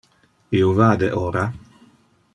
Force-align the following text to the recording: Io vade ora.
Io 0.59 0.71
vade 0.79 1.11
ora. 1.27 1.45